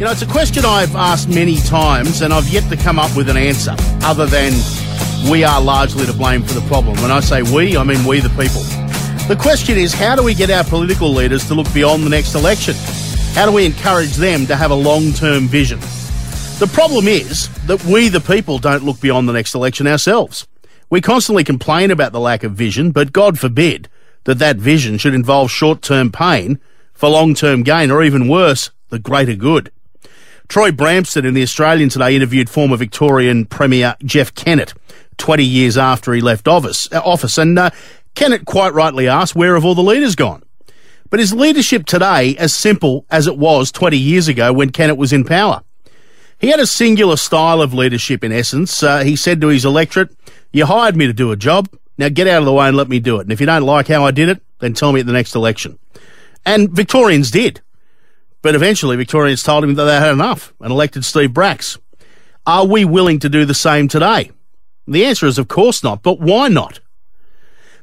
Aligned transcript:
You 0.00 0.06
know, 0.06 0.12
it's 0.12 0.22
a 0.22 0.26
question 0.26 0.64
I've 0.64 0.96
asked 0.96 1.28
many 1.28 1.56
times, 1.56 2.22
and 2.22 2.32
I've 2.32 2.48
yet 2.48 2.66
to 2.70 2.76
come 2.78 2.98
up 2.98 3.14
with 3.14 3.28
an 3.28 3.36
answer 3.36 3.76
other 4.02 4.24
than 4.24 4.54
we 5.30 5.44
are 5.44 5.60
largely 5.60 6.06
to 6.06 6.14
blame 6.14 6.42
for 6.42 6.54
the 6.54 6.66
problem. 6.68 6.96
When 7.02 7.10
I 7.10 7.20
say 7.20 7.42
we, 7.42 7.76
I 7.76 7.84
mean 7.84 8.02
we, 8.06 8.20
the 8.20 8.30
people. 8.30 8.62
The 9.28 9.36
question 9.38 9.76
is 9.76 9.92
how 9.92 10.16
do 10.16 10.22
we 10.22 10.32
get 10.32 10.48
our 10.48 10.64
political 10.64 11.10
leaders 11.10 11.46
to 11.48 11.54
look 11.54 11.70
beyond 11.74 12.04
the 12.04 12.08
next 12.08 12.34
election? 12.34 12.76
How 13.34 13.44
do 13.44 13.52
we 13.52 13.66
encourage 13.66 14.14
them 14.14 14.46
to 14.46 14.56
have 14.56 14.70
a 14.70 14.74
long 14.74 15.12
term 15.12 15.48
vision? 15.48 15.80
The 16.60 16.70
problem 16.72 17.06
is 17.06 17.50
that 17.66 17.84
we, 17.84 18.08
the 18.08 18.22
people, 18.22 18.58
don't 18.58 18.84
look 18.84 19.02
beyond 19.02 19.28
the 19.28 19.34
next 19.34 19.54
election 19.54 19.86
ourselves. 19.86 20.48
We 20.88 21.02
constantly 21.02 21.44
complain 21.44 21.90
about 21.90 22.12
the 22.12 22.20
lack 22.20 22.42
of 22.42 22.52
vision, 22.52 22.90
but 22.90 23.12
God 23.12 23.38
forbid 23.38 23.90
that 24.24 24.38
that 24.38 24.56
vision 24.56 24.96
should 24.96 25.12
involve 25.12 25.50
short 25.50 25.82
term 25.82 26.10
pain 26.10 26.58
for 26.94 27.10
long 27.10 27.34
term 27.34 27.64
gain, 27.64 27.90
or 27.90 28.02
even 28.02 28.28
worse, 28.28 28.70
the 28.88 28.98
greater 28.98 29.34
good. 29.34 29.70
Troy 30.50 30.72
Bramston 30.72 31.24
in 31.24 31.34
the 31.34 31.44
Australian 31.44 31.90
today 31.90 32.16
interviewed 32.16 32.50
former 32.50 32.76
Victorian 32.76 33.46
Premier 33.46 33.94
Jeff 34.02 34.34
Kennett 34.34 34.74
20 35.16 35.44
years 35.44 35.78
after 35.78 36.12
he 36.12 36.20
left 36.20 36.48
office, 36.48 36.88
uh, 36.90 37.00
office 37.04 37.38
and 37.38 37.56
uh, 37.56 37.70
Kennett 38.16 38.46
quite 38.46 38.74
rightly 38.74 39.06
asked, 39.06 39.36
where 39.36 39.54
have 39.54 39.64
all 39.64 39.76
the 39.76 39.80
leaders 39.80 40.16
gone? 40.16 40.42
But 41.08 41.20
is 41.20 41.32
leadership 41.32 41.86
today 41.86 42.36
as 42.36 42.52
simple 42.52 43.06
as 43.12 43.28
it 43.28 43.38
was 43.38 43.70
20 43.70 43.96
years 43.96 44.26
ago 44.26 44.52
when 44.52 44.70
Kennett 44.70 44.96
was 44.96 45.12
in 45.12 45.22
power? 45.22 45.62
He 46.40 46.48
had 46.48 46.58
a 46.58 46.66
singular 46.66 47.16
style 47.16 47.62
of 47.62 47.72
leadership 47.72 48.24
in 48.24 48.32
essence. 48.32 48.82
Uh, 48.82 49.04
he 49.04 49.14
said 49.14 49.40
to 49.42 49.48
his 49.48 49.64
electorate, 49.64 50.10
you 50.52 50.66
hired 50.66 50.96
me 50.96 51.06
to 51.06 51.12
do 51.12 51.30
a 51.30 51.36
job. 51.36 51.68
Now 51.96 52.08
get 52.08 52.26
out 52.26 52.40
of 52.40 52.44
the 52.44 52.52
way 52.52 52.66
and 52.66 52.76
let 52.76 52.88
me 52.88 52.98
do 52.98 53.18
it. 53.18 53.22
And 53.22 53.30
if 53.30 53.38
you 53.38 53.46
don't 53.46 53.62
like 53.62 53.86
how 53.86 54.04
I 54.04 54.10
did 54.10 54.28
it, 54.28 54.42
then 54.58 54.74
tell 54.74 54.92
me 54.92 54.98
at 54.98 55.06
the 55.06 55.12
next 55.12 55.36
election. 55.36 55.78
And 56.44 56.72
Victorians 56.72 57.30
did. 57.30 57.60
But 58.42 58.54
eventually, 58.54 58.96
Victorians 58.96 59.42
told 59.42 59.64
him 59.64 59.74
that 59.74 59.84
they 59.84 59.96
had 59.96 60.12
enough 60.12 60.54
and 60.60 60.70
elected 60.70 61.04
Steve 61.04 61.34
Bracks. 61.34 61.78
Are 62.46 62.66
we 62.66 62.84
willing 62.84 63.18
to 63.20 63.28
do 63.28 63.44
the 63.44 63.54
same 63.54 63.86
today? 63.86 64.30
The 64.86 65.04
answer 65.04 65.26
is, 65.26 65.38
of 65.38 65.48
course 65.48 65.84
not. 65.84 66.02
But 66.02 66.20
why 66.20 66.48
not? 66.48 66.80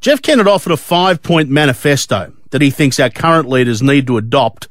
Jeff 0.00 0.20
Kennett 0.20 0.46
offered 0.46 0.72
a 0.72 0.76
five 0.76 1.22
point 1.22 1.48
manifesto 1.48 2.32
that 2.50 2.60
he 2.60 2.70
thinks 2.70 3.00
our 3.00 3.10
current 3.10 3.48
leaders 3.48 3.82
need 3.82 4.06
to 4.06 4.18
adopt 4.18 4.68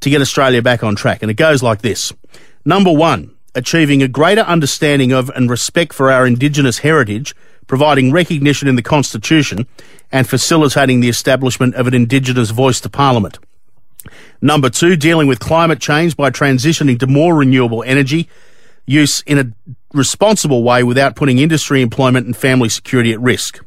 to 0.00 0.10
get 0.10 0.20
Australia 0.20 0.62
back 0.62 0.84
on 0.84 0.94
track. 0.94 1.22
And 1.22 1.30
it 1.30 1.34
goes 1.34 1.62
like 1.62 1.82
this 1.82 2.12
Number 2.64 2.92
one, 2.92 3.34
achieving 3.54 4.02
a 4.02 4.08
greater 4.08 4.42
understanding 4.42 5.12
of 5.12 5.30
and 5.30 5.50
respect 5.50 5.92
for 5.92 6.10
our 6.10 6.26
Indigenous 6.26 6.78
heritage, 6.78 7.34
providing 7.66 8.12
recognition 8.12 8.68
in 8.68 8.76
the 8.76 8.82
Constitution, 8.82 9.66
and 10.12 10.28
facilitating 10.28 11.00
the 11.00 11.08
establishment 11.08 11.74
of 11.74 11.86
an 11.86 11.94
Indigenous 11.94 12.50
voice 12.50 12.80
to 12.80 12.88
Parliament. 12.88 13.38
Number 14.40 14.70
two, 14.70 14.96
dealing 14.96 15.28
with 15.28 15.40
climate 15.40 15.80
change 15.80 16.16
by 16.16 16.30
transitioning 16.30 16.98
to 17.00 17.06
more 17.06 17.34
renewable 17.34 17.82
energy 17.82 18.28
use 18.86 19.20
in 19.22 19.38
a 19.38 19.74
responsible 19.92 20.62
way 20.62 20.82
without 20.82 21.16
putting 21.16 21.38
industry, 21.38 21.82
employment, 21.82 22.26
and 22.26 22.36
family 22.36 22.68
security 22.68 23.12
at 23.12 23.20
risk. 23.20 23.60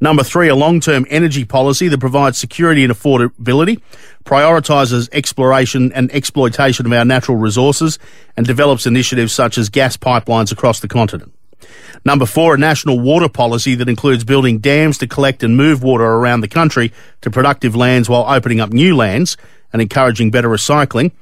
Number 0.00 0.22
three, 0.22 0.48
a 0.48 0.54
long-term 0.54 1.06
energy 1.08 1.44
policy 1.44 1.88
that 1.88 2.00
provides 2.00 2.36
security 2.36 2.82
and 2.82 2.92
affordability, 2.92 3.80
prioritises 4.24 5.08
exploration 5.12 5.92
and 5.92 6.10
exploitation 6.12 6.86
of 6.86 6.92
our 6.92 7.04
natural 7.04 7.36
resources, 7.36 7.98
and 8.36 8.46
develops 8.46 8.86
initiatives 8.86 9.32
such 9.32 9.58
as 9.58 9.68
gas 9.68 9.96
pipelines 9.96 10.52
across 10.52 10.80
the 10.80 10.88
continent. 10.88 11.32
Number 12.04 12.26
four, 12.26 12.54
a 12.54 12.58
national 12.58 12.98
water 12.98 13.28
policy 13.28 13.74
that 13.76 13.88
includes 13.88 14.24
building 14.24 14.58
dams 14.58 14.98
to 14.98 15.06
collect 15.06 15.42
and 15.42 15.56
move 15.56 15.82
water 15.82 16.04
around 16.04 16.40
the 16.40 16.48
country 16.48 16.92
to 17.20 17.30
productive 17.30 17.76
lands 17.76 18.08
while 18.08 18.24
opening 18.26 18.60
up 18.60 18.72
new 18.72 18.96
lands 18.96 19.36
and 19.72 19.82
encouraging 19.82 20.30
better 20.30 20.48
recycling. 20.48 21.12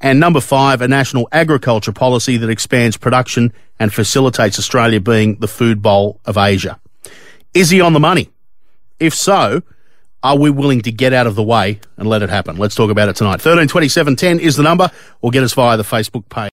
And 0.00 0.20
number 0.20 0.40
five, 0.40 0.80
a 0.80 0.88
national 0.88 1.28
agriculture 1.32 1.92
policy 1.92 2.36
that 2.36 2.50
expands 2.50 2.96
production 2.96 3.52
and 3.80 3.92
facilitates 3.92 4.58
Australia 4.58 5.00
being 5.00 5.36
the 5.36 5.48
food 5.48 5.82
bowl 5.82 6.20
of 6.24 6.36
Asia. 6.36 6.78
Is 7.54 7.70
he 7.70 7.80
on 7.80 7.92
the 7.92 8.00
money? 8.00 8.30
If 9.00 9.14
so, 9.14 9.62
are 10.22 10.36
we 10.36 10.50
willing 10.50 10.82
to 10.82 10.92
get 10.92 11.12
out 11.12 11.26
of 11.26 11.34
the 11.34 11.42
way 11.42 11.80
and 11.96 12.08
let 12.08 12.22
it 12.22 12.30
happen? 12.30 12.56
Let's 12.56 12.74
talk 12.74 12.90
about 12.90 13.08
it 13.08 13.16
tonight. 13.16 13.40
132710 13.40 14.40
is 14.40 14.56
the 14.56 14.62
number 14.62 14.90
or 15.20 15.30
get 15.30 15.42
us 15.42 15.52
via 15.54 15.76
the 15.76 15.82
Facebook 15.82 16.28
page. 16.28 16.46